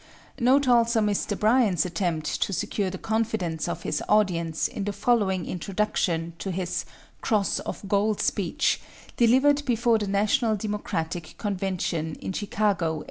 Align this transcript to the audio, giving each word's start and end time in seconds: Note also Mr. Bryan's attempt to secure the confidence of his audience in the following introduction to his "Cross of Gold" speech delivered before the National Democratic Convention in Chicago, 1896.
Note 0.39 0.67
also 0.67 0.99
Mr. 0.99 1.37
Bryan's 1.39 1.85
attempt 1.85 2.41
to 2.41 2.51
secure 2.51 2.89
the 2.89 2.97
confidence 2.97 3.67
of 3.67 3.83
his 3.83 4.01
audience 4.09 4.67
in 4.67 4.85
the 4.85 4.93
following 4.93 5.45
introduction 5.45 6.33
to 6.39 6.49
his 6.49 6.85
"Cross 7.21 7.59
of 7.69 7.87
Gold" 7.87 8.19
speech 8.19 8.81
delivered 9.15 9.63
before 9.63 9.99
the 9.99 10.07
National 10.07 10.55
Democratic 10.55 11.35
Convention 11.37 12.15
in 12.15 12.33
Chicago, 12.33 12.93
1896. 12.93 12.99